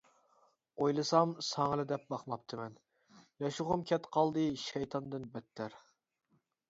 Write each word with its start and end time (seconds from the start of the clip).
ئويلىسام، 0.85 1.33
ساڭىلا 1.47 1.85
دەپ 1.91 2.07
باقماپتىمەن، 2.13 2.73
ياشىغۇم 3.47 3.87
كەت 3.93 4.09
قالدى 4.17 4.47
شەيتاندىن 4.63 5.29
بەتتەر! 5.37 5.77